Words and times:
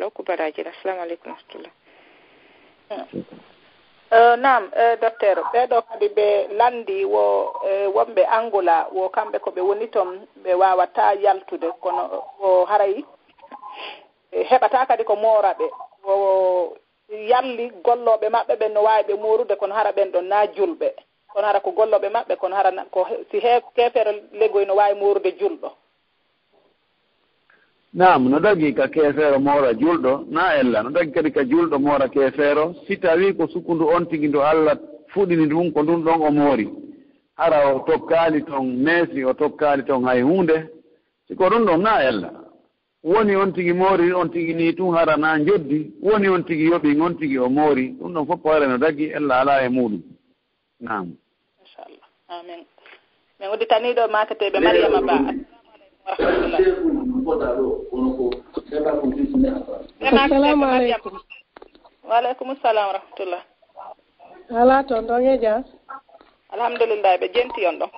allah 0.00 0.10
diallo 0.10 0.24
baraji 0.26 0.62
assalamu 0.62 1.02
aleykum 1.02 1.32
warahmatullah 1.32 1.72
eh, 2.90 3.04
eh, 4.10 4.36
nam 4.38 4.70
eh, 4.74 4.96
docteur 5.00 5.36
ɓeɗo 5.52 5.82
kadi 5.88 6.08
ɓe 6.08 6.48
landi 6.56 7.04
wo 7.04 7.52
wonɓe 7.94 8.22
angola 8.26 8.88
wo 8.92 9.08
kamɓe 9.08 9.38
koɓe 9.38 9.60
woni 9.60 9.88
toon 9.90 10.26
ɓe 10.44 10.54
wawata 10.54 11.14
yaltude 11.14 11.68
kono 11.80 12.02
o 12.40 12.64
harayi 12.64 13.04
heɓata 14.32 14.86
kadi 14.86 15.04
ko 15.04 15.16
mooraɓe 15.16 15.64
o 16.04 16.76
yalli 17.10 17.70
golloɓe 17.84 18.28
maɓɓe 18.28 18.54
ɓen 18.56 18.72
no 18.72 18.82
wawi 18.82 19.02
ɓe 19.02 19.14
morude 19.14 19.56
kono 19.56 19.74
hara 19.74 19.92
ɓen 19.92 20.12
ɗon 20.12 20.22
na 20.28 20.46
julɓe. 20.46 20.94
Kono 21.32 21.46
hara 21.46 21.60
ko 21.60 21.70
golloɓe 21.70 22.08
maɓɓe 22.10 22.36
kono 22.36 22.56
hara 22.56 22.70
ko 22.90 23.06
si 23.30 23.38
he 23.40 23.60
kefere 23.74 24.12
legoy 24.32 24.64
no 24.66 24.74
wawi 24.74 24.94
morude 24.94 25.32
julɗo 25.38 25.70
nam 27.92 28.28
no 28.28 28.38
dagi 28.40 28.72
ka 28.74 28.88
keefeero 28.88 29.38
moora 29.40 29.72
julɗo. 29.74 30.26
Na 30.30 30.54
ella 30.60 30.82
no 30.82 30.90
dagi 30.90 31.12
kadi 31.12 31.30
ka 31.32 31.42
julɗo 31.44 31.78
moora 31.78 32.08
keefeero. 32.08 32.74
Si 32.86 32.96
tawi 32.98 33.34
ko 33.36 33.46
sukkundu 33.48 33.88
on 33.88 34.06
tigi 34.06 34.28
ndu 34.28 34.40
allah 34.42 34.76
fuɗini 35.12 35.46
ɗum 35.50 35.72
ko 35.72 35.82
ndun 35.82 36.04
ɗon 36.04 36.22
o 36.22 36.30
moori. 36.30 36.68
Hara 37.36 37.74
o 37.74 37.80
tokkaali 37.86 38.44
toon 38.44 38.76
meesi 38.84 39.24
o 39.24 39.32
tokkaali 39.34 39.82
toon 39.84 40.04
hay 40.04 40.22
huunde. 40.22 40.70
Siko 41.28 41.44
ɗum 41.50 41.64
ɗon 41.66 41.82
na 41.82 42.02
ella. 42.04 42.30
Woni 43.02 43.34
on 43.36 43.52
tigi 43.52 43.72
moori 43.72 44.12
on 44.12 44.28
tigi 44.30 44.54
ni 44.54 44.74
tun 44.74 44.94
hara 44.94 45.16
na 45.16 45.38
joddi 45.38 45.90
woni 46.02 46.28
on 46.28 46.42
tigi 46.44 46.68
yoɓi 46.70 47.00
on 47.00 47.14
tigi 47.18 47.38
o 47.38 47.48
moori. 47.48 47.96
Ɗum 48.00 48.12
ɗon 48.12 48.26
fof 48.26 48.40
hoore 48.44 48.66
no 48.68 48.78
dagi 48.78 49.10
ella 49.10 49.40
alaa 49.40 49.64
e 49.64 49.68
muɗum 49.68 50.02
nam 50.80 51.16
inchallah 51.60 52.06
amin. 52.28 52.64
Min 53.40 53.48
udditaniɗo 53.54 54.08
makateɓe 54.12 54.60
mariama 54.60 55.00
ba. 55.00 55.16
Assalamu 56.06 56.54
aleykum 56.56 56.99
fota 57.24 57.46
ɗo 57.56 57.66
kono 57.90 58.08
ko 58.16 58.24
seka 58.70 58.92
kon 59.00 59.10
kisine 59.12 59.48
assalamu 60.00 60.64
aleykum. 60.64 61.14
Waaleykum 62.08 62.56
salam 62.62 62.86
wa 62.88 62.92
rahmatullah. 62.98 63.42
Ala 64.60 64.84
toon 64.88 65.06
ɗon 65.06 65.22
e 65.32 65.38
jan 65.42 65.64
alhamdulillah 66.52 67.18
ɓe 67.20 67.26
jenti 67.34 67.66
on 67.66 67.78
ɗon 67.78 67.90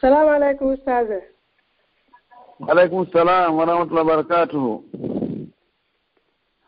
salamu 0.00 0.30
aleykum 0.30 0.72
ustage 0.74 1.18
aleykum 2.68 3.06
salam 3.12 3.56
wa 3.56 3.64
rahmatullah 3.64 4.04
barakatuhu. 4.04 4.84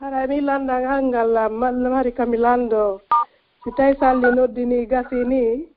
Hara 0.00 0.26
mi 0.26 0.40
landa 0.40 0.80
landan 0.80 0.90
hangal 0.90 1.90
mari 1.90 2.12
kami 2.12 2.36
lando 2.36 3.00
si 3.64 3.70
tawi 3.76 3.94
salli 4.00 4.28
noddini 4.36 4.86
gasi 4.86 5.24
ni 5.24 5.68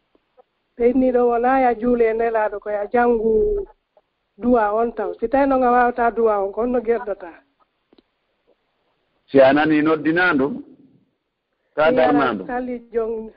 ɓeyniɗo 0.77 1.21
wona 1.29 1.59
ya 1.61 1.71
juule 1.73 2.13
nelaɗo 2.13 2.59
koya 2.59 2.85
janngu. 2.93 3.65
duwa 4.37 4.71
on 4.73 4.91
taw. 4.93 5.13
Si 5.19 5.27
tawi 5.27 5.47
noga 5.49 5.71
wawata 5.71 6.11
duwa 6.11 6.37
on 6.43 6.51
ko 6.53 6.61
honno 6.61 6.79
gerɗata? 6.81 7.31
Si 9.27 9.39
a 9.41 9.53
nani 9.53 9.81
noddina 9.81 10.33
ɗum 10.33 10.63
ta 11.75 11.91
darna 11.91 12.45
salli 12.47 12.79
jon 12.93 13.31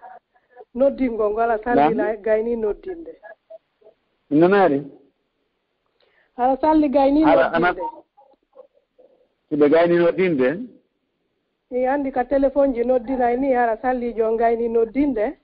noddingol 0.74 1.30
ngol 1.32 1.42
ala 1.42 1.58
sallila 1.64 2.16
gayni 2.16 2.56
noddinde. 2.56 3.12
Nanaari 4.30 4.80
ala 6.36 6.56
salli 6.60 6.88
gayni 6.88 7.20
noddinde. 7.24 7.82
Siɓe 9.50 9.66
gayni 9.68 9.96
noddinde? 9.98 10.48
I 11.72 11.86
anndi 11.86 12.10
ka 12.12 12.24
téléphone 12.24 12.74
ji 12.74 12.84
noddinay 12.84 13.36
ni 13.36 13.54
ara 13.54 13.76
salli 13.82 14.12
jon 14.14 14.36
gayni 14.36 14.68
noddinde. 14.68 15.36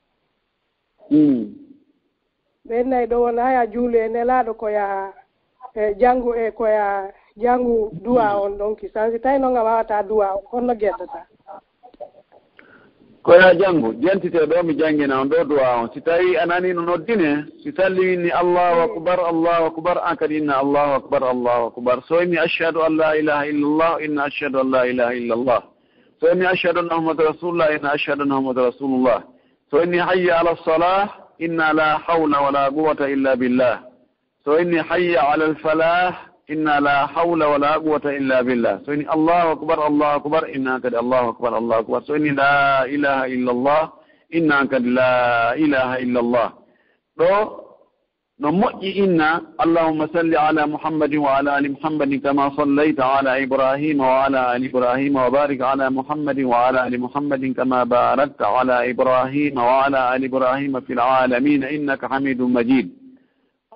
Hmm. 1.08 1.54
Ɓennayi 2.68 3.06
ɗo 3.06 3.16
wona 3.20 3.42
haya 3.42 3.66
juulu 3.66 3.96
e 3.98 4.08
nelaɗo 4.08 4.54
ko 4.54 4.68
yaha 4.68 5.12
e 5.76 5.94
janngu 6.00 6.34
e 6.34 6.50
koya 6.50 7.12
janngu 7.36 7.90
duwa 8.02 8.28
hmm. 8.30 8.40
on 8.40 8.58
ɗon 8.58 8.76
ki. 8.76 8.88
San 8.88 9.12
si 9.12 9.18
tawi 9.18 9.38
noon 9.38 9.56
a 9.56 9.62
wawata 9.62 10.02
duwa 10.02 10.32
on 10.34 10.42
holno 10.50 10.74
geddata 10.74 11.26
koya 13.22 13.54
janngu 13.54 13.92
jentite 14.00 14.46
ɗo 14.46 14.62
mi 14.64 14.74
janngina 14.78 15.20
on 15.20 15.28
ɗo 15.28 15.44
duwa 15.44 15.82
on. 15.82 15.88
Si 15.94 16.00
tawi 16.00 16.36
a 16.36 16.46
nani 16.46 16.72
no 16.72 16.82
noddine 16.82 17.44
si 17.62 17.72
salliwinni 17.72 18.30
allahu 18.30 18.80
hmm. 18.80 18.90
akbar 18.96 19.20
allahu 19.20 19.64
akbar 19.64 19.98
an 20.04 20.16
kadi 20.16 20.36
inna 20.38 20.56
allahu 20.58 20.92
akbar 21.04 21.22
allahu 21.24 21.66
akbar. 21.66 22.02
So 22.08 22.22
inni 22.22 22.38
ashhadu 22.38 22.80
an 22.86 22.96
la 22.96 23.12
ilaha 23.16 23.44
illallah 23.46 24.00
inna 24.04 24.24
ashhadu 24.24 24.60
an 24.60 24.70
la 24.70 24.82
ilaha 24.86 25.12
illallah. 25.14 25.62
So 26.20 26.32
inni 26.32 26.46
ashhadu 26.46 26.78
anna 26.80 26.94
muhammadu 27.00 27.28
rasulullah 27.36 27.76
inna 27.76 27.92
ashhadu 27.92 28.22
anna 28.22 28.34
muhammadu 28.40 28.72
rasulullah. 28.72 29.22
So 29.70 29.82
inni 29.84 29.98
hayya 30.00 30.40
ala 30.40 30.54
lsalah 30.56 31.08
inna 31.38 31.72
la 31.74 31.98
hawla 31.98 32.40
wala 32.48 32.70
quwata 32.70 33.10
illa 33.12 33.36
billah. 33.36 33.82
so 34.46 34.54
inni 34.62 34.78
hayya 34.78 35.26
ala 35.34 35.50
alfalah 35.50 36.30
inna 36.48 36.78
la 36.80 37.10
hawla 37.10 37.48
wala 37.58 37.72
quwata 37.82 38.14
illa 38.14 38.46
billah. 38.46 38.86
So 38.86 38.94
inni 38.94 39.04
allahu 39.10 39.58
akbar 39.58 39.78
allahu 39.82 40.14
akbar 40.22 40.42
inna 40.54 40.78
kadi 40.78 40.94
allahu 40.94 41.34
akbar 41.34 41.50
allahu 41.58 41.80
akbar. 41.82 42.00
So 42.06 42.14
inni 42.14 42.30
la 42.30 42.86
ilaha 42.86 43.26
illa 43.26 43.50
allah 43.50 43.82
inna 44.30 44.66
kadi 44.70 44.90
la 44.90 45.54
ilaha 45.58 45.96
illa 45.98 46.20
allah 46.22 46.48
ɗo 47.18 47.34
no 48.38 48.52
moƴƴi 48.52 48.90
inna 49.04 49.40
allahumma 49.58 50.08
salli 50.12 50.36
ala 50.36 50.66
muhammadin 50.66 51.20
wa 51.24 51.38
ala 51.38 51.54
ali 51.56 51.68
muhammadin 51.72 52.20
kama 52.20 52.52
sallayta 52.56 53.04
ala 53.18 53.40
ibrahima 53.40 54.04
wa 54.04 54.24
ala 54.26 54.40
ali 54.52 54.66
ibrahima 54.68 55.24
wa 55.24 55.30
barik 55.30 55.60
ala 55.64 55.90
muhammadin 55.90 56.44
wa 56.44 56.68
ala 56.68 56.82
ali 56.84 56.98
muhammadin 56.98 57.54
kama 57.54 57.86
barakta 57.86 58.44
ala 58.60 58.84
ibrahima 58.86 59.62
wa 59.64 59.86
ala 59.86 60.10
ali 60.12 60.26
ibrahima 60.28 60.84
fi 60.84 60.92
lalamin 60.94 61.64
innaka 61.64 62.08
hamidun 62.12 62.52
majid. 62.52 62.92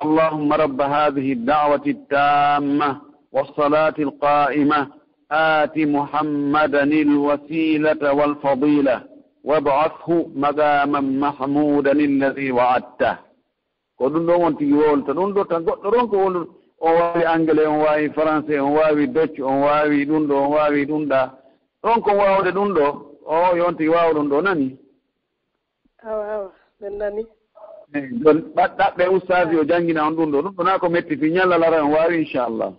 اللهم 0.03 0.53
رب 0.53 0.81
هذه 0.81 1.27
الدعوة 1.33 1.81
التامة 1.87 3.01
والصلاة 3.31 3.93
القائمة 3.99 4.87
آت 5.31 5.77
محمدا 5.77 6.83
الوسيلة 6.83 8.13
والفضيلة 8.13 9.03
وابعثه 9.43 10.27
مقاما 10.35 10.99
محمودا 11.01 11.91
الذي 11.91 12.51
وعدته 12.51 13.15
ko 13.97 14.09
ɗum 14.09 14.25
ɗon 14.27 14.41
won 14.41 14.53
tigi 14.57 14.73
wowlta 14.73 15.11
ɗum 15.13 15.31
ɗo 15.35 15.43
tan 15.49 15.63
goɗɗo 15.65 15.87
ɗon 15.91 16.07
ko 16.11 16.15
wolu 16.23 16.41
on 16.85 16.91
wawi 16.99 17.23
anglais 17.25 17.65
on 17.67 17.79
wawi 17.85 18.09
français 18.09 18.59
on 18.59 18.73
wawi 18.75 19.07
docce 19.07 19.39
on 19.41 19.61
wawi 19.63 20.05
ɗum 20.05 20.27
ɗo 20.27 20.35
on 20.43 20.49
wawi 20.55 20.85
ɗum 20.85 21.03
ɗa 21.11 21.21
ɗon 21.83 22.01
kon 22.03 22.15
wawde 22.17 22.51
ɗum 22.51 22.69
ɗo 22.77 22.85
o 23.25 23.55
yon 23.55 23.75
tigi 23.77 23.89
wawa 23.89 24.13
ɗum 24.13 24.27
ɗo 24.31 24.41
nani 24.41 24.67
awa 26.03 26.23
awa 26.35 26.49
ɓen 26.81 26.93
nani 26.99 27.23
joni 27.94 28.42
ɗaɓɓe 28.56 29.04
ustaji 29.16 29.56
o 29.56 29.64
jangguina 29.64 30.06
on 30.06 30.14
ɗum 30.16 30.30
ɗo. 30.32 30.42
Ɗum 30.42 30.54
ɗona 30.56 30.78
ko 30.78 30.88
metti 30.88 31.16
fi 31.16 31.30
ñallalara 31.30 31.84
on 31.84 31.92
wawi 31.92 32.18
inchallah. 32.22 32.72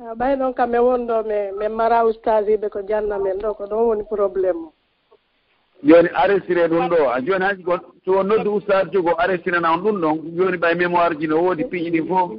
Ah, 0.00 0.14
ɓay 0.14 0.36
ɗon 0.36 0.54
kam 0.54 0.74
e 0.74 0.78
min 0.78 0.86
woni 0.86 1.06
ɗo 1.06 1.24
min 1.58 1.68
mara 1.72 2.04
ustaji 2.06 2.56
ɓe 2.56 2.68
ko 2.70 2.80
janna 2.88 3.18
men 3.18 3.38
ɗo 3.38 3.54
ko 3.54 3.64
ɗon 3.66 3.86
woni 3.86 4.04
probléme 4.08 4.58
o. 4.68 4.72
Joni 5.82 6.08
arestire 6.14 6.68
ɗum 6.68 6.88
ɗo. 6.88 6.96
Ah, 7.08 7.14
a 7.16 7.20
joni 7.20 7.44
haji 7.44 7.62
ko 7.64 7.74
so 8.04 8.18
on 8.18 8.24
noddi 8.28 8.48
ustad 8.48 8.92
jogo 8.92 9.10
arestirana 9.18 9.72
on 9.74 9.82
ɗum 9.82 10.00
ɗon. 10.00 10.36
Joni 10.36 10.56
ɓay 10.56 10.74
mémoire 10.76 11.18
ji 11.18 11.26
no 11.26 11.42
woodi 11.42 11.64
piiji 11.64 11.90
ɗin 11.90 12.06
fof. 12.08 12.30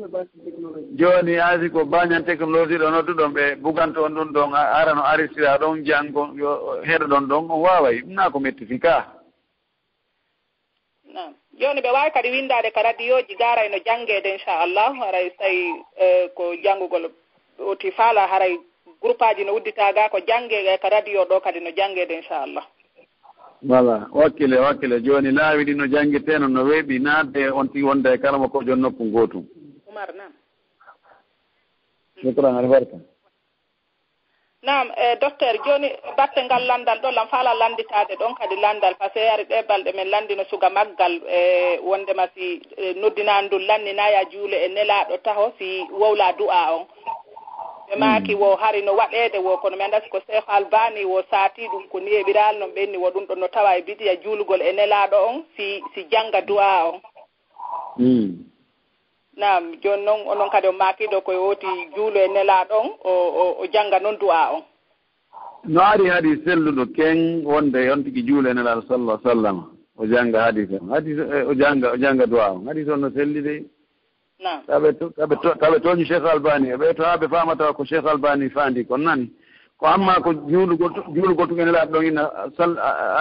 Joni 0.96 1.36
haji 1.36 1.70
ko 1.70 1.86
bañan 1.86 2.24
technologie 2.26 2.78
ɗo 2.78 2.90
nodduɗon 2.92 3.34
ɓe 3.34 3.56
buganto 3.62 4.04
on 4.06 4.16
ɗum 4.16 4.32
ɗon 4.32 4.54
arano 4.54 5.02
arestira 5.04 5.58
ɗon 5.58 5.84
janngo 5.86 6.30
yo 6.36 6.80
heɗo 6.84 7.06
ɗon 7.08 7.28
ɗon 7.28 7.50
on 7.52 7.60
waway 7.62 8.02
ɗum 8.02 8.14
na 8.14 8.30
ko 8.30 8.40
metti 8.40 8.66
fi 8.66 8.80
ka 8.80 9.21
joni 11.62 11.82
ɓe 11.82 11.92
wawi 11.94 12.12
kadi 12.12 12.30
windade 12.32 12.72
ka 12.72 12.82
radioji 12.84 13.36
garayno 13.36 13.78
janggede 13.86 14.30
inchallah 14.34 14.94
haray 15.00 15.30
tawi 15.40 15.64
e, 16.02 16.28
ko 16.36 16.56
janggugol 16.64 17.12
oti 17.60 17.92
faala 17.92 18.28
haray 18.28 18.58
groupe 19.02 19.22
aji 19.26 19.46
no 19.46 19.54
udditaga 19.56 20.10
ko 20.10 20.20
jangge 20.28 20.58
e, 20.74 20.78
ka 20.78 20.90
radio 20.90 21.24
ɗo 21.26 21.40
kadi 21.42 21.60
no 21.60 21.72
janggede 21.72 22.14
inchallah. 22.16 22.66
Voilà. 23.64 24.08
Wakkile 24.12 24.58
wakkile 24.60 25.02
joni 25.02 25.32
laawi 25.32 25.64
ɗi 25.66 25.76
no 25.76 25.88
jangguiteno 25.88 26.48
no 26.48 26.64
weeɓi 26.66 27.00
naatde 27.02 27.52
on 27.54 27.68
tigi 27.70 27.84
wonde 27.84 28.10
e 28.14 28.18
kala 28.18 28.38
mo 28.38 28.50
ko 28.50 28.64
joni 28.64 28.82
noppu 28.82 29.04
gootum 29.12 29.46
oumar 29.88 30.10
nam 30.16 30.32
sukran 32.22 32.58
albarka. 32.58 32.98
nam 34.64 34.92
e 34.96 35.16
docteur 35.16 35.58
joni 35.66 35.90
batte 36.18 36.44
ngal 36.44 36.66
landal 36.66 37.00
ɗo 37.02 37.12
lam 37.12 37.28
faala 37.28 37.54
landitade 37.54 38.14
ɗon 38.16 38.36
kadi 38.36 38.56
landal 38.56 38.96
par 38.96 39.10
ce 39.10 39.14
que 39.14 39.26
yari 39.26 39.44
ɗe 39.44 39.64
balɗe 39.68 39.92
men 39.96 40.10
landino 40.10 40.44
suga 40.50 40.70
maggal 40.70 41.14
e 41.28 41.80
wondema 41.84 42.28
si 42.36 42.62
e, 42.78 42.94
noddinani 42.94 43.48
ndun 43.48 43.66
lanninaya 43.66 44.26
juule 44.32 44.54
e 44.66 44.68
nelaɗo 44.68 45.18
taho 45.24 45.52
si 45.58 45.82
wowla 45.92 46.34
du'a 46.34 46.76
on. 46.76 46.86
Ɓe 47.90 47.96
maaki 47.98 48.36
mm. 48.36 48.42
wo 48.42 48.56
hari 48.56 48.82
no 48.82 48.94
waɗede 48.94 49.38
wo 49.40 49.58
kono 49.58 49.78
mi 49.78 49.84
andasi 49.84 50.10
ko 50.10 50.20
cheikh 50.20 50.46
albani 50.48 51.06
wo 51.06 51.24
saati 51.32 51.68
ɗum 51.68 51.88
ko 51.90 52.00
niyeɓiral 52.00 52.56
eɓiral 52.56 52.74
ɓenni 52.76 52.98
wo 52.98 53.10
ɗum 53.10 53.26
ɗon 53.26 53.40
no 53.40 53.48
tawa 53.48 53.78
e 53.78 53.82
bidiya 53.82 54.16
juulugol 54.22 54.62
e 54.62 54.72
nelaɗo 54.74 55.18
on 55.30 55.44
si 55.58 55.82
si 55.96 56.04
jangga 56.12 56.42
du'a 56.42 56.86
on. 56.86 57.02
Mm. 57.98 58.51
nam 59.38 59.64
joni 59.84 60.04
noon 60.06 60.28
onon 60.28 60.50
kadi 60.52 60.68
o 60.68 60.72
makiɗo 60.72 61.22
koye 61.26 61.38
woti 61.40 61.68
juulo 61.96 62.20
e 62.20 62.28
nelaɗo 62.28 62.76
on 62.80 62.90
o 63.62 63.66
jangga 63.74 64.00
noon 64.00 64.18
du'a 64.20 64.52
on. 64.56 64.64
No 65.74 65.82
ari 65.82 66.10
haadi 66.10 66.42
selluɗo 66.46 66.84
ken 66.96 67.44
wonde 67.46 67.80
on 67.92 68.04
tigui 68.04 68.24
juulo 68.28 68.50
e 68.50 68.54
nelaɗo 68.54 68.82
sallah 68.88 69.20
sallam 69.24 69.58
o 69.98 70.06
jangga 70.06 70.40
hadis 70.46 70.70
e, 70.72 70.78
on 70.82 70.90
hadis 70.90 71.18
o 71.48 71.54
jangga 71.54 71.92
o 71.94 71.98
jangga 71.98 72.26
du'a 72.28 72.52
on. 72.52 72.68
Hadis 72.68 72.88
on 72.90 72.98
no 73.02 73.10
selli 73.12 73.42
de 73.42 73.56
taɓe 74.68 74.90
taɓe 75.18 75.36
taɓe 75.60 75.80
toñi 75.82 76.06
cheikh 76.06 76.26
albani. 76.26 76.76
Ɓe 76.76 76.94
to 76.96 77.04
ha 77.04 77.18
ɓe 77.18 77.28
famata 77.30 77.74
ko 77.74 77.86
cheikh 77.86 78.06
albani 78.06 78.50
fandi 78.50 78.86
kon 78.86 79.00
nani? 79.04 79.32
ko 79.82 79.88
amma 79.88 80.22
ko 80.22 80.30
juulugo 80.34 80.90
juulugo 81.16 81.48
to 81.48 81.56
ɗon 81.56 82.06
ina 82.06 82.24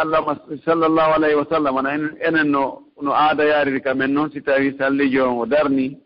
allahma 0.03 0.37
sallllahu 0.65 1.11
alayhi 1.17 1.37
wa 1.41 1.47
sallam 1.49 1.77
ana 1.79 1.91
enen 2.29 2.51
no 2.53 2.83
no 3.01 3.13
aada 3.13 3.45
yaariri 3.45 3.81
kamen 3.81 4.13
noon 4.13 4.31
si 4.31 4.41
tawi 4.43 4.77
sallijo 4.79 5.25
on 5.25 5.39
o 5.41 5.47
darni 5.47 5.97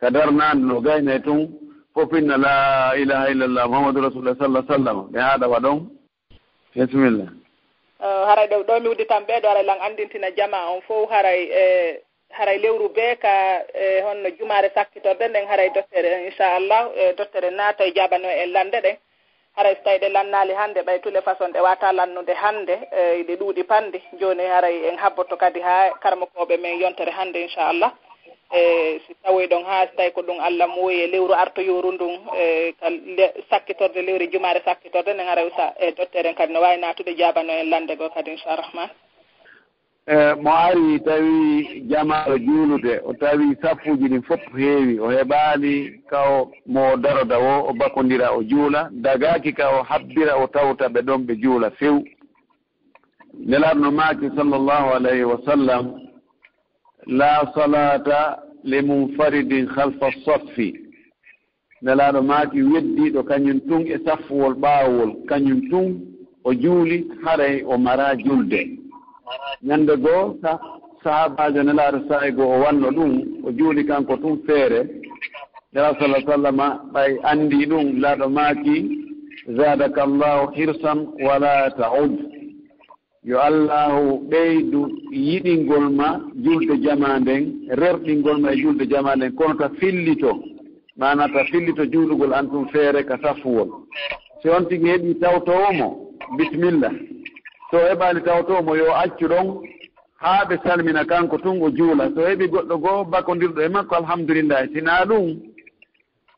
ka 0.00 0.10
darnaande 0.10 0.64
no 0.66 0.80
gayne 0.80 1.22
tun 1.22 1.46
fofinna 1.94 2.36
la 2.36 2.92
ilaha 2.98 3.30
illallah 3.30 3.64
mouhamadou 3.70 4.02
rasulullah 4.02 4.36
sallah 4.38 4.62
sallam 4.66 4.98
ɓe 5.12 5.18
haaɗa 5.20 5.46
wa 5.48 5.58
ɗon. 5.60 5.78
Bisimilla 6.74 7.26
haray 8.00 8.46
ɗo 8.50 8.62
ɗo 8.66 8.80
mi 8.82 8.88
udditan 8.88 9.22
ɓeeɗo 9.30 9.46
haray 9.48 9.64
lan 9.64 9.78
anndintina 9.80 10.30
jama 10.36 10.58
on 10.74 10.80
fof 10.82 11.10
haray 11.10 11.40
e 11.62 11.64
haray 12.30 12.58
lewru 12.58 12.88
bee 12.94 13.14
ka 13.22 13.62
e 13.74 14.02
honno 14.02 14.28
jumaare 14.38 14.70
sakkitorde 14.74 15.28
nden 15.28 15.46
haray 15.46 15.70
dottere 15.74 16.08
en 16.14 16.26
inchallah 16.26 16.82
e 16.96 17.12
dottere 17.18 17.50
naata 17.50 17.84
e 17.86 17.92
jaabano 17.94 18.26
en 18.28 18.52
lande 18.52 18.78
ɗen 18.84 18.96
haray 19.56 19.74
so 19.76 19.82
tawi 19.84 19.98
ɗe 19.98 20.08
lannaali 20.08 20.52
hannde 20.54 20.80
ɓay 20.82 20.98
tule 21.00 21.20
façon 21.22 21.52
ɗe 21.52 21.60
wata 21.60 21.92
lannude 21.92 22.34
hannde 22.34 22.74
eh, 22.92 23.20
e 23.20 23.22
ɗe 23.22 23.36
ɗuuɗi 23.36 23.62
pandi 23.64 23.98
jooni 24.20 24.44
haray 24.46 24.88
en 24.88 24.98
habboto 24.98 25.36
kadi 25.36 25.60
haa 25.60 25.90
karmakooɓe 26.02 26.56
men 26.60 26.80
yontere 26.80 27.10
hannde 27.10 27.36
inchallah. 27.42 27.92
Eh, 28.52 28.96
e 28.96 29.00
si 29.06 29.14
tawoy 29.22 29.46
ɗon 29.46 29.64
haa 29.64 29.86
so 29.86 29.96
tawi 29.96 30.10
ko 30.12 30.22
ɗum 30.22 30.40
allah 30.40 30.66
mooyi 30.68 31.00
e 31.02 31.06
lewru 31.06 31.34
artoyoru 31.34 31.92
ndun 31.92 32.14
e 32.36 32.74
sakkitorde 33.50 34.02
lewru 34.02 34.26
jumaare 34.32 34.60
sakkitorde 34.64 35.14
nden 35.14 35.26
haray 35.26 35.50
sa 35.56 35.74
e 35.78 35.92
docteur 35.92 36.26
en 36.26 36.34
kadi 36.34 36.52
no 36.52 36.60
waawi 36.60 36.80
naatude 36.80 37.14
jaabano 37.16 37.52
en 37.52 37.70
lande 37.70 37.96
goo 37.96 38.10
kadi 38.10 38.30
incharahman 38.30 38.90
E, 40.06 40.34
mo 40.42 40.50
ari 40.50 41.00
tawi 41.00 41.82
jamaro 41.88 42.38
juulude 42.38 43.00
o 43.04 43.12
tawi 43.14 43.56
sappuji 43.62 44.08
ɗin 44.08 44.22
fof 44.22 44.40
heewi 44.56 44.98
o 45.00 45.08
heɓaani 45.10 46.02
kaw 46.10 46.48
mo 46.66 46.96
daroda 46.96 47.38
o 47.38 47.68
o 47.70 47.72
bakondira 47.78 48.32
o 48.32 48.42
juula 48.42 48.88
dagaaki 48.92 49.52
ka 49.52 49.68
o 49.78 49.82
habbira 49.82 50.36
o 50.36 50.46
tawta 50.46 50.88
ɓe 50.88 51.00
ɗon 51.02 51.26
ɓe 51.26 51.34
juula 51.42 51.70
few 51.70 52.04
nelaarno 53.46 53.90
maaki 53.90 54.26
sallllahu 54.36 54.88
alayhi 54.96 55.24
wa 55.24 55.38
sallam 55.44 55.84
la 57.06 57.52
salata 57.54 58.38
li 58.64 58.82
munfaridin 58.82 59.66
halfa 59.66 60.10
saffi. 60.24 60.74
Nelaaɗo 61.82 62.22
maaki 62.22 62.62
weddiiɗo 62.62 63.22
kañum 63.28 63.60
tun 63.68 63.86
e 63.86 63.96
saffuwol 64.04 64.54
ɓaawol 64.54 65.10
kañum 65.28 65.60
tun 65.70 66.00
o 66.44 66.52
juuli 66.54 67.06
haray 67.24 67.62
o 67.64 67.78
mara 67.78 68.14
julde. 68.16 68.60
ñande 69.62 69.96
goo 69.96 70.36
sahabajo 71.04 71.62
nelaaɗo 71.62 71.98
sahi 72.08 72.30
goo 72.32 72.48
o 72.54 72.60
wanno 72.64 72.88
ɗum 72.90 73.12
o 73.46 73.50
juuli 73.52 73.84
kanko 73.86 74.16
tun 74.16 74.42
feere. 74.46 74.80
Nela 75.72 75.94
sallah 75.98 76.22
sallama 76.26 76.66
ɓay 76.92 77.18
anndi 77.22 77.66
ɗum 77.66 78.00
laaɗo 78.02 78.28
maaki 78.28 78.76
zadaka 79.56 80.06
llahu 80.06 80.52
hirsan 80.54 80.98
wala 81.26 81.70
taud. 81.78 82.12
Yo 83.22 83.38
allahu 83.38 84.28
ɓeydu 84.30 84.80
yiɗingol 85.12 85.90
ma 85.92 86.20
julde 86.44 86.74
jama 86.82 87.18
nden 87.20 87.42
rerɗingol 87.80 88.38
ma 88.40 88.50
e 88.52 88.56
julde 88.56 88.84
jama 88.90 89.16
nden 89.16 89.32
kono 89.34 89.54
ta 89.56 89.68
fillito. 89.78 90.32
Mana 90.96 91.28
ta 91.32 91.44
fillito 91.44 91.84
juulugol 91.86 92.32
an 92.34 92.48
tun 92.50 92.66
feere 92.72 93.04
ka 93.04 93.16
safuwol. 93.22 93.68
Si 94.42 94.48
on 94.48 94.64
tigi 94.68 94.88
heɓi 94.88 95.18
tawtowomo 95.20 95.88
bisimilla 96.36 96.90
so 97.70 97.76
heɓaali 97.78 98.20
taw 98.24 98.42
yo 98.76 98.92
accu 99.02 99.26
ɗon 99.28 99.46
haa 100.20 100.44
ɓe 100.48 100.56
salmina 100.64 101.04
kanko 101.04 101.38
tun 101.38 101.62
o 101.62 101.70
juula. 101.70 102.10
So 102.14 102.20
heɓi 102.20 102.46
goɗɗo 102.52 102.76
goo 102.82 103.04
bakondirɗo 103.04 103.60
e 103.62 103.68
makko 103.68 103.94
alhamdulillahi 103.96 104.72
sinaa 104.74 105.04
ɗum 105.08 105.26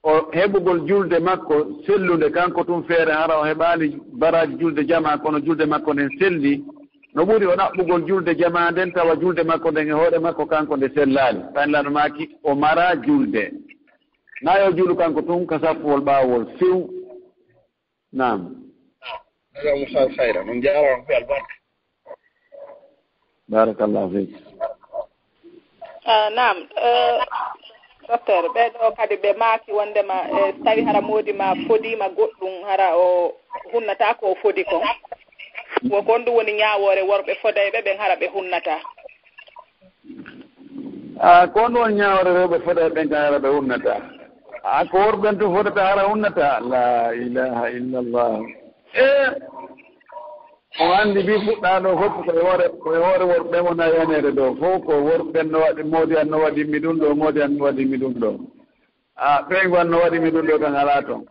o 0.04 0.12
heɓugol 0.32 0.86
julde 0.88 1.18
makko 1.20 1.54
sellunde 1.86 2.30
kanko 2.30 2.64
tun 2.64 2.82
feere 2.84 3.12
hara 3.12 3.38
o 3.40 3.44
heɓaali 3.44 3.88
baraji 4.20 4.56
julde 4.60 4.86
jama 4.88 5.18
kono 5.18 5.38
julde 5.40 5.66
makko 5.66 5.92
nden 5.94 6.10
selli 6.18 6.64
no 7.14 7.24
ɓuri 7.24 7.46
o 7.46 7.56
ɗaɓɓugol 7.56 8.06
julde 8.08 8.34
jama 8.38 8.70
nden 8.70 8.92
tawa 8.92 9.16
julde 9.20 9.42
makko 9.44 9.70
nden 9.70 9.88
e 9.88 9.92
hoore 9.92 10.18
makko 10.18 10.46
kanko 10.46 10.76
nde 10.76 10.88
sellaali. 10.94 11.40
Tanilano 11.54 11.90
maaki 11.90 12.28
o 12.44 12.54
mara 12.54 12.94
julde. 13.04 13.52
Naa 14.42 14.58
yo 14.64 14.72
juulu 14.72 14.96
kanko 14.96 15.22
tun 15.22 15.46
ka 15.46 15.58
sappuwol 15.60 16.00
ɓaawol 16.00 16.46
few 16.58 16.88
naam. 18.12 18.40
jasakum 19.54 19.86
llahu 19.92 20.10
hayra 20.16 20.40
on 20.40 20.60
jarama 20.62 21.04
koye 21.06 21.16
albarka 21.16 21.54
barakallahu 23.48 24.08
fik. 24.16 24.30
Ah, 26.06 26.28
Nam 26.34 26.56
eh, 26.76 27.18
docteur 28.08 28.44
ɓeɗo 28.54 28.96
kadi 28.96 29.16
ɓe 29.22 29.30
maaki 29.38 29.72
wondema 29.72 30.14
e 30.30 30.40
eh, 30.48 30.54
tawi 30.64 30.82
hara 30.84 31.00
moodi 31.00 31.32
ma 31.32 31.54
fodima 31.68 32.08
goɗɗum 32.08 32.64
hara 32.66 32.96
o 32.96 33.32
hunnata 33.72 34.14
ko 34.20 34.26
o 34.32 34.34
fodi 34.42 34.64
kon? 34.64 34.82
Wo 35.90 36.02
kon 36.02 36.24
ɗum 36.24 36.34
woni 36.34 36.52
ñawore 36.52 37.02
worɓe 37.02 37.34
fodayɓe 37.42 37.82
ɓen 37.84 37.98
hara 37.98 38.16
ɓe 38.16 38.26
hunnata? 38.34 38.76
A 41.20 41.46
ko 41.52 41.60
on 41.64 41.74
woni 41.76 41.94
ñawore 41.94 42.30
rewɓe 42.34 42.58
fodayɓe 42.64 42.94
ɓen 42.94 43.08
kan 43.10 43.20
hara 43.24 43.38
ɓe 43.38 43.48
hunnata? 43.48 43.94
A 44.64 44.84
ko 44.90 44.96
worɓen 44.98 45.38
tun 45.38 45.54
fodata 45.54 45.82
hara 45.86 46.02
hunnata? 46.08 46.60
La 46.60 47.12
ilaha 47.14 47.70
illallah. 47.70 48.61
e 48.94 49.06
o 50.80 50.92
anndi 51.00 51.22
mbi 51.22 51.34
fuɗɗaano 51.44 51.88
fof 52.00 52.14
koye 52.26 52.40
hoore 52.46 52.66
koye 52.82 52.98
hoore 53.04 53.24
worɓe 53.30 53.56
mo 53.64 53.72
nayaneede 53.74 54.30
ɗo 54.38 54.44
fof 54.60 54.84
ko 54.86 54.92
worɓen 55.06 55.46
no 55.50 55.58
waɗi 55.64 55.82
moodi 55.92 56.14
an 56.16 56.28
no 56.30 56.36
waɗimmi 56.44 56.78
ɗum 56.82 56.96
ɗo 57.00 57.14
moodi 57.14 57.40
an 57.42 57.52
no 57.56 57.64
waɗimmi 57.64 57.96
ɗum 58.02 58.14
ɗo. 58.22 58.30
A 59.16 59.42
ɓeygu 59.48 59.76
an 59.80 59.88
no 59.90 59.96
waɗimmi 60.02 60.30
ɗum 60.30 60.46
ɗo 60.46 60.58
tan 60.58 60.74
alaa 60.74 61.02
toon 61.06 61.24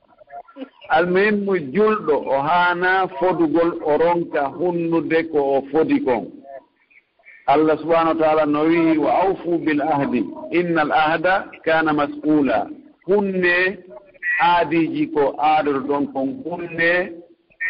almuhimmu 0.90 1.54
julɗo 1.74 2.16
o 2.34 2.42
haanaa 2.48 3.08
fodugol 3.20 3.72
o 3.86 3.98
ronka 3.98 4.42
hunnude 4.58 5.24
ko 5.32 5.40
o 5.56 5.62
fodi 5.72 6.00
kon. 6.06 6.28
Allah 7.48 7.78
subahanahu 7.78 8.18
wa 8.20 8.22
taala 8.26 8.46
no 8.46 8.64
wihi 8.66 8.98
wa 8.98 9.12
awfu 9.24 9.58
bil 9.66 9.82
ahdi 9.82 10.26
inna 10.52 10.82
al 10.82 10.92
ahda 10.92 11.46
kana 11.66 11.94
mas'ula 11.94 12.68
hunne 13.08 13.78
aadiji 14.42 15.08
ko 15.14 15.36
aadoto 15.40 15.80
ɗon 15.88 16.06
kon 16.14 16.28
hunne 16.46 17.21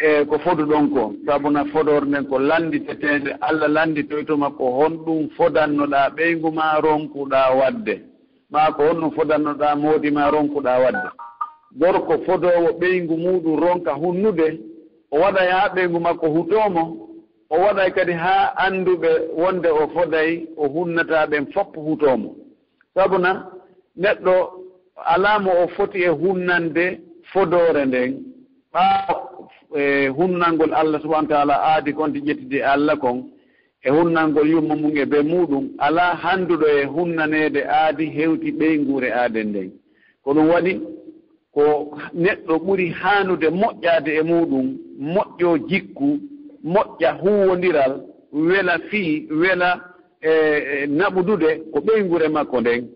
e 0.02 0.24
ko 0.26 0.38
fodu 0.38 0.66
ɗon 0.66 0.88
ko. 0.90 1.14
Sabuna 1.26 1.64
fodor 1.72 2.04
nden 2.06 2.24
ko 2.26 2.38
landiteteede 2.38 3.36
allah 3.40 3.68
landitoytoma 3.68 4.50
ko 4.50 4.64
honɗum 4.78 5.28
fodannoɗa 5.36 6.10
ɓeygu 6.16 6.50
ma 6.52 6.80
ronkuɗa 6.82 7.40
wadde. 7.58 7.94
Ma 8.50 8.72
ko 8.72 8.82
honɗum 8.82 9.10
fodannoɗa 9.16 9.76
moodi 9.76 10.10
ma 10.10 10.30
ronkuɗa 10.30 10.78
wadde. 10.82 11.08
Gorko 11.80 12.18
fodowo 12.26 12.72
ɓeygu 12.80 13.16
muɗum 13.16 13.60
ronka 13.60 13.92
hunnude 13.94 14.48
o 15.10 15.20
waɗay 15.20 15.48
haa 15.50 15.68
ɓeygu 15.74 16.00
makko 16.00 16.26
hutomo 16.28 16.82
o 17.50 17.56
waɗay 17.56 17.90
kadi 17.94 18.12
haa 18.12 18.54
annduɓe 18.56 19.10
wonde 19.36 19.68
o 19.70 19.88
foday 19.94 20.48
o 20.56 20.66
hunnata 20.68 21.26
ɓen 21.26 21.46
fopp 21.54 21.76
hutomo. 21.76 22.34
Sabuna 22.94 23.46
neɗɗo 23.96 24.34
alaamo 24.96 25.50
o 25.62 25.68
foti 25.68 26.02
e 26.02 26.08
hunnande 26.08 27.00
fodore 27.32 27.84
nden 27.86 28.18
ɓaawo 28.74 29.31
e 29.76 30.08
humnalngol 30.08 30.72
allah 30.74 31.00
subahana 31.02 31.28
taala 31.28 31.54
aadi 31.62 31.92
konti 31.94 32.20
ƴettide 32.20 32.62
allah 32.64 32.96
kon 32.98 33.24
e 33.84 33.90
humnalngol 33.90 34.48
yumma 34.50 34.74
mum 34.76 34.96
e 34.96 35.04
be 35.06 35.22
muɗum 35.22 35.64
alaa 35.78 36.14
hannduɗo 36.22 36.66
e 36.80 36.84
hunnaneede 36.84 37.60
aadi 37.68 38.06
heewti 38.16 38.50
ɓeyngure 38.58 39.08
aaden 39.12 39.48
nden 39.48 39.70
ko 40.24 40.32
ɗum 40.34 40.48
waɗi 40.50 40.72
ko 41.54 41.64
neɗɗo 42.14 42.54
ɓuri 42.64 42.86
haanude 43.00 43.48
moƴƴaade 43.50 44.10
e 44.18 44.22
muɗum 44.22 44.66
moƴƴo 45.14 45.58
jikku 45.68 46.08
moƴƴa 46.64 47.10
huwondiral 47.20 47.92
wela 48.32 48.78
fii 48.90 49.26
wela 49.30 49.70
e, 50.20 50.30
e 50.30 50.86
naɓudude 50.86 51.50
ko 51.72 51.78
ɓeyngure 51.80 52.28
makko 52.28 52.60
nden 52.60 52.88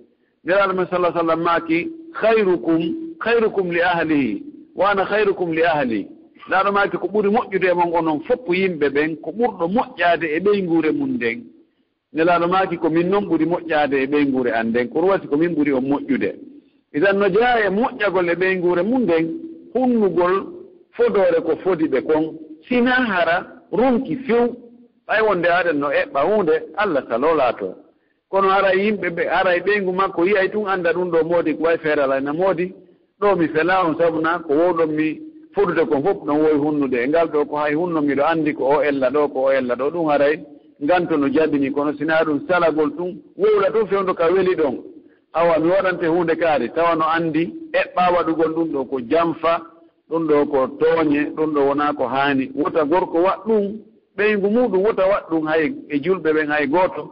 nelaɗoma 0.45 0.87
sallah 0.90 1.12
sallam 1.14 1.40
maaki 1.42 1.78
hayrukum 2.12 2.80
hayrukum 3.18 3.71
li 3.73 3.80
ahlihi 3.83 4.42
wa 4.76 4.90
ana 4.90 5.04
hayrukum 5.04 5.52
li 5.52 5.62
ahli. 5.64 6.06
laaɗo 6.49 6.73
maaki 6.73 6.97
ko 6.99 7.07
ɓuri 7.09 7.29
moƴƴude 7.31 7.75
mon 7.75 7.93
onon 7.99 8.21
fopp 8.26 8.49
yimɓe 8.55 8.88
ɓen 8.91 9.17
ko 9.23 9.31
ɓurɗo 9.33 9.69
moƴƴaade 9.69 10.26
e 10.37 10.41
ɓeyngure 10.41 10.91
mum 10.93 11.11
nden. 11.17 11.43
Nelaaɗo 12.12 12.47
maaki 12.49 12.76
ko 12.79 12.91
min 12.91 13.09
noon 13.11 13.26
ɓuri 13.29 13.47
moƴƴaade 13.47 13.95
e 14.03 14.07
ɓeyngure 14.07 14.50
an 14.53 14.65
nden 14.69 14.88
ko 14.88 15.00
ruwati 15.00 15.26
ko 15.29 15.37
min 15.37 15.55
ɓuri 15.55 15.73
on 15.73 15.81
moƴƴude. 15.85 16.31
Idan 16.95 17.15
no 17.19 17.29
jeya 17.29 17.67
e 17.67 17.71
moƴƴagol 17.71 18.29
e 18.31 18.35
ɓeyngure 18.35 18.83
mum 18.83 19.03
nden 19.03 19.26
hunnugol 19.75 20.47
fodoore 20.93 21.41
ko 21.43 21.57
fodi 21.65 21.88
ɓe 21.88 22.00
kon. 22.03 22.38
Sina 22.69 22.93
hara 22.93 23.47
runki 23.73 24.17
few 24.25 24.55
ɓay 25.09 25.21
wonde 25.26 25.47
aɗen 25.49 25.79
no 25.79 25.88
eɓɓa 25.91 26.21
hunde 26.26 26.53
allah 26.76 27.03
salolaato. 27.09 27.75
Kono 28.31 28.50
ara 28.50 28.73
yimɓe 28.75 29.09
ɓe 29.11 29.26
ara 29.29 29.57
e 29.57 29.61
ɓeyngu 29.61 29.93
makko 29.93 30.25
yiyay 30.25 30.49
tun 30.50 30.67
annda 30.69 30.93
ɗum 30.93 31.11
ɗo 31.11 31.25
moodi 31.25 31.55
ko 31.57 31.62
way 31.65 31.79
feere 31.79 32.03
alayna 32.03 32.33
moodi. 32.33 32.73
Ɗo 33.21 33.37
mi 33.37 33.49
fela 33.49 33.85
on 33.87 33.97
sabuna 33.99 34.38
ko 34.47 34.53
wowɗon 34.55 34.87
mi 34.95 35.25
fuɗude 35.56 35.84
kon 35.86 36.02
fof 36.02 36.18
ɗon 36.26 36.40
wowi 36.42 36.58
hunnude. 36.58 36.94
E 37.04 37.08
ngal 37.08 37.28
ɗo 37.32 37.44
ko 37.46 37.56
hay 37.56 37.75
hunno 37.75 38.00
miɗo 38.02 38.22
anndi 38.25 38.52
ko 38.54 38.64
o 38.64 38.82
ella 38.82 39.10
ɗo 39.10 39.28
ko 39.32 39.38
o 39.46 39.50
ella 39.52 39.75
ɗo 39.75 39.90
ɗum 39.90 40.06
haray 40.08 40.36
nganto 40.84 41.16
no 41.16 41.28
jaɓini 41.28 41.70
kono 41.72 41.92
sina 41.98 42.25
ɗum 42.25 42.40
salagol 42.48 42.90
ɗum 42.96 43.10
wowla 43.38 43.70
ɗum 43.70 43.86
fewdo 43.88 44.14
ka 44.14 44.26
weli 44.32 44.54
ɗon. 44.54 44.76
Awa 45.32 45.58
mi 45.58 45.70
waɗante 45.70 46.06
hunde 46.06 46.36
kaari 46.36 46.68
tawa 46.75 46.94
no 46.96 47.04
anndi 47.08 47.54
eɓɓa 47.72 48.12
waɗugol 48.14 48.52
ɗum 48.54 48.68
ɗo 48.72 48.84
ko 48.84 49.00
jamfa 49.10 49.62
ɗum 50.10 50.26
ɗo 50.28 50.46
ko 50.46 50.66
tooñe 50.80 51.20
ɗum 51.36 51.54
ɗo 51.54 51.60
wonaa 51.68 51.92
ko 51.94 52.04
haani. 52.06 52.50
Wota 52.54 52.84
gorko 52.84 53.18
waɗ 53.22 53.40
ɗum 53.46 53.64
ɓeygu 54.16 54.50
muɗum 54.50 54.82
wota 54.84 55.06
waɗ 55.08 55.25
ɗum 55.30 55.46
hay 55.46 55.72
e 55.88 55.96
julɓe 56.04 56.32
ɓen 56.32 56.48
hay 56.50 56.66
gooto 56.66 57.02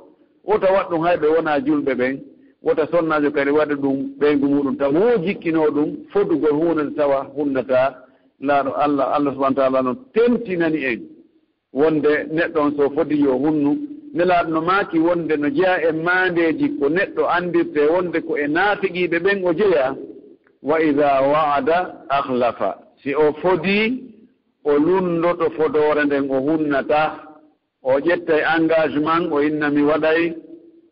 wota 0.44 0.68
waɗ 0.72 0.88
ɗum 0.90 1.02
hay 1.02 1.16
ɓe 1.16 1.26
wonaa 1.36 1.60
julɓe 1.60 1.94
ɓen 1.94 2.20
wota 2.62 2.86
sonnaajo 2.90 3.30
kadi 3.30 3.50
waɗa 3.50 3.74
ɗum 3.74 3.96
ɓeygu 4.20 4.46
muɗum. 4.48 4.76
Taw 4.76 4.92
wo 4.92 5.16
jikkinoo 5.24 5.70
ɗum 5.70 5.88
fotugol 6.12 6.52
huunde 6.52 6.94
tawa 6.96 7.24
hunnataa 7.36 8.03
laaɗo 8.48 8.70
allah 8.84 9.06
allah 9.16 9.32
subahana 9.34 9.56
taala 9.56 9.82
no 9.82 9.94
tentinani 10.14 10.80
en. 10.84 11.00
Wonde 11.72 12.10
neɗɗo 12.36 12.58
on 12.60 12.72
so 12.76 12.90
fodi 12.94 13.16
yo 13.24 13.32
hunnu. 13.42 13.72
Nelaaɗo 14.14 14.50
no 14.50 14.60
maaki 14.60 14.98
wonde 14.98 15.34
no 15.36 15.48
jeya 15.50 15.80
e 15.88 15.92
maandeeji 15.92 16.78
ko 16.78 16.88
neɗɗo 16.88 17.22
anndirte 17.36 17.80
wonde 17.92 18.18
ko 18.26 18.36
e 18.36 18.46
naatigiiɓe 18.46 19.18
ɓen 19.24 19.44
o 19.44 19.52
jeya 19.52 19.96
wa 20.62 20.80
ida 20.82 21.20
waada 21.22 21.94
ahlafa 22.08 22.78
si 23.02 23.14
o 23.14 23.32
fodii 23.42 24.00
o 24.64 24.78
lundoto 24.78 25.50
fodoore 25.50 26.04
nden 26.04 26.30
o 26.30 26.40
hunnata 26.40 27.02
o 27.82 27.98
ƴettay 28.00 28.40
engagement 28.56 29.32
o 29.32 29.42
inna 29.42 29.68
mi 29.70 29.82
waɗay 29.82 30.32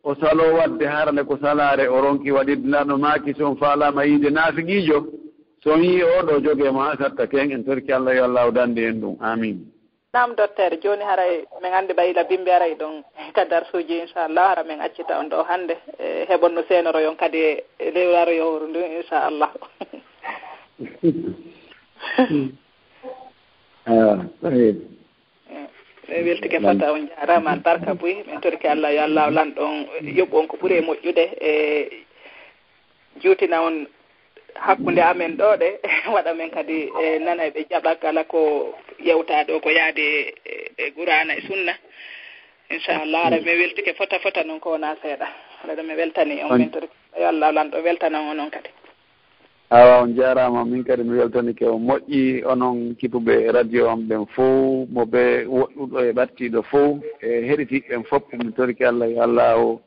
o 0.03 0.15
saloo 0.15 0.53
waɗde 0.57 0.85
harande 0.85 1.23
ko 1.23 1.37
salaare 1.41 1.87
o 1.89 2.01
ronki 2.01 2.31
waɗirde 2.31 2.67
laaɗo 2.69 2.97
maaki 2.97 3.33
so 3.37 3.47
on 3.47 3.55
faalaama 3.57 4.05
yiide 4.05 4.29
naafigiijo 4.29 4.97
so 5.63 5.71
on 5.71 5.83
yii 5.83 6.03
oɗo 6.03 6.39
joge 6.43 6.71
ma 6.71 6.95
satta 6.99 7.27
ken 7.27 7.51
en 7.51 7.63
torki 7.63 7.91
allah 7.93 8.15
yo 8.15 8.23
allah 8.25 8.41
awdande 8.43 8.79
en 8.83 8.99
ɗum. 9.01 9.17
Amin. 9.21 9.71
Nam 10.13 10.35
docteur 10.35 10.71
jooni 10.83 11.03
haray 11.03 11.45
min 11.61 11.73
anndi 11.73 11.93
ɓayila 11.93 12.23
bimbi 12.29 12.51
aray 12.51 12.75
ɗon 12.75 13.03
ka 13.35 13.45
darsuji 13.45 13.99
inchallah 14.01 14.47
hara 14.49 14.63
min 14.63 14.81
accita 14.81 15.19
on 15.19 15.29
ɗo 15.29 15.43
hannde. 15.47 15.75
E, 15.99 16.25
Heɓon 16.29 16.53
no 16.53 16.63
seenoro 16.67 16.99
kadi 17.15 17.37
e, 17.39 17.63
e 17.79 17.91
lewlaro 17.91 18.31
yohoru 18.31 18.67
ndu 18.67 18.79
inchallah. 18.79 19.51
Ah, 23.85 24.15
min 24.41 24.79
eh, 26.07 26.23
weltike 26.23 26.59
fata 26.61 26.91
on 26.93 27.07
jarama 27.09 27.51
an 27.51 27.61
barka 27.63 27.93
boy 27.95 28.23
min 28.27 28.39
torki 28.41 28.67
allah 28.67 28.93
yo 28.93 29.01
allah 29.03 29.31
lan 29.31 29.51
ɗon 29.55 29.87
yoɓɓu 30.17 30.35
on 30.37 30.47
ko 30.47 30.57
ɓuuri 30.57 30.75
e 30.77 30.81
moƴƴude. 30.81 31.25
E 31.41 31.51
juutina 33.21 33.61
on 33.63 33.87
hakkunde 34.55 35.01
amen 35.01 35.37
ɗo 35.37 35.57
ɗe 35.57 35.79
waɗa 36.13 36.33
men 36.33 36.49
kadi 36.51 36.89
e 37.01 37.19
nana 37.19 37.49
ɓe 37.49 37.65
jaɓa 37.69 37.95
kala 37.95 38.23
ko 38.23 38.73
yewtade 38.99 39.51
o 39.53 39.59
ko 39.59 39.69
yaade 39.69 40.33
e, 40.45 40.71
e 40.77 40.91
gurana 40.91 41.33
e 41.37 41.41
sunna. 41.47 41.73
Inchallah 42.69 43.25
ara 43.27 43.41
mi 43.41 43.51
weltike 43.51 43.93
fota 43.97 44.19
fota 44.19 44.43
noon 44.43 44.59
ko 44.59 44.71
wona 44.71 44.95
seeɗa. 45.01 45.27
Aɗa 45.67 45.83
mi 45.83 45.93
weltani 45.95 46.43
on 46.43 46.57
min 46.57 46.71
tori 46.71 46.87
yo 47.19 47.27
allah 47.27 47.51
lanɗo 47.51 47.83
weltanan 47.83 48.29
onon 48.31 48.49
kadi. 48.49 48.69
Awa 49.71 50.01
on 50.01 50.15
jarama 50.15 50.65
min 50.65 50.83
kadi 50.83 51.03
mi 51.03 51.17
weltanike 51.19 51.65
o 51.65 51.77
moƴƴi 51.77 52.43
onon 52.45 52.95
kipuɓe 52.95 53.51
radio 53.53 53.89
on 53.89 54.07
ɓen 54.07 54.25
fof 54.35 54.89
mo 54.89 55.05
ɓe 55.05 55.45
woɗɗuɗo 55.45 55.97
e 56.09 56.11
ɓattiɗo 56.13 56.63
fof 56.63 56.97
e 57.21 57.41
heɗitiɓɓen 57.47 58.03
fof 58.05 58.23
mi 58.33 58.51
torki 58.53 58.83
allah 58.85 59.09
yo 59.09 59.21
allah 59.21 59.57
o 59.59 59.81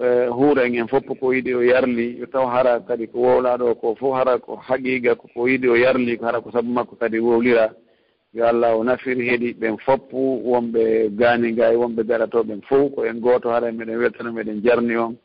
E, 0.00 0.26
huuran 0.32 0.74
en 0.74 0.88
fof 0.88 1.04
ko 1.20 1.32
yiɗi 1.34 1.52
o 1.54 1.60
yarli 1.62 2.16
yo 2.20 2.26
taw 2.26 2.46
hara 2.48 2.80
kadi 2.80 3.06
ko 3.08 3.18
wowlaɗo 3.20 3.74
ko 3.80 3.94
fof 4.00 4.14
hara 4.16 4.38
ko 4.38 4.56
haqiqa 4.56 5.14
koko 5.14 5.46
yiɗi 5.48 5.68
o 5.68 5.76
yarli 5.76 6.16
ko 6.16 6.24
hara 6.24 6.40
ko 6.40 6.50
sabu 6.50 6.72
makko 6.72 6.96
kadi 6.96 7.18
wowlira 7.20 7.68
yo 8.32 8.46
allah 8.48 8.76
o 8.78 8.82
nafir 8.82 9.18
heeɗi 9.20 9.52
ɓen 9.60 9.76
foppu 9.84 10.40
wonɓe 10.50 11.10
gaani 11.18 11.52
gay 11.52 11.76
wonɓe 11.76 12.02
gaɗatoɓen 12.08 12.62
fof 12.62 12.94
ko 12.94 13.04
en 13.04 13.20
goto 13.20 13.50
hara 13.50 13.68
e 13.68 13.72
meɗen 13.72 13.98
weltano 13.98 14.32
meɗen 14.32 14.62
jarni 14.64 14.96
on. 14.96 15.16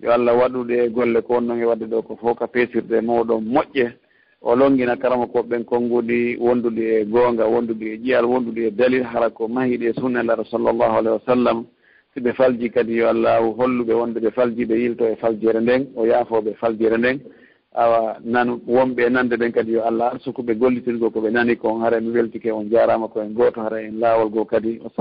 Yo 0.00 0.10
allah 0.12 0.34
waɗuɗe 0.34 0.88
golle 0.94 1.20
ko 1.22 1.34
wonnon 1.34 1.60
e 1.60 1.64
wadde 1.66 1.84
ɗo 1.86 2.02
ko 2.02 2.16
fof 2.16 2.38
ka 2.38 2.46
peesirde 2.46 3.02
mawɗon 3.04 3.44
moƴƴe 3.44 3.92
o 4.40 4.56
longina 4.56 4.96
karama 4.96 5.26
koɓeɓen 5.26 5.64
konngudi 5.64 6.36
wonduɗi 6.40 6.82
e 6.82 7.04
goonga 7.04 7.44
wonduɗi 7.46 7.84
e 7.86 7.96
ƴiyal 8.00 8.24
wonduɗi 8.24 8.64
e 8.66 8.70
dalil 8.70 9.04
hara 9.04 9.28
ko 9.30 9.46
mahiɗi 9.48 9.86
e 9.90 9.92
sunna 10.00 10.22
e 10.24 10.44
sallllahu 10.50 10.96
alayhi 10.96 11.18
wa 11.20 11.26
sallam. 11.26 11.66
si 12.14 12.20
ɓe 12.20 12.32
falji 12.34 12.70
kadi 12.70 12.96
yo 12.96 13.08
allahu 13.08 13.54
holluɓe 13.56 13.92
wonde 13.94 14.18
ɓe 14.20 14.30
falji 14.32 14.64
ɓe 14.66 14.74
yilto 14.76 15.04
e 15.06 15.16
faljere 15.16 15.60
nden 15.60 15.86
o 15.96 16.04
yaafoɓe 16.06 16.54
faljere 16.60 16.98
nden. 16.98 17.20
Awa 17.74 18.18
nan 18.24 18.60
wonɓe 18.68 19.08
nande 19.10 19.32
ɓen 19.36 19.52
kadi 19.52 19.72
yo 19.72 19.82
allah 19.82 20.12
arsukuɓe 20.12 20.54
gollitirgo 20.58 21.08
koɓe 21.10 21.30
nani 21.32 21.56
ko 21.56 21.78
hara 21.80 22.00
mi 22.00 22.10
weltike 22.12 22.52
on 22.52 22.68
jarama 22.70 23.08
koyen 23.08 23.32
goto 23.32 23.60
hara 23.62 23.80
en 23.80 23.98
laawol 23.98 24.28
go 24.30 24.44
kadi. 24.44 24.78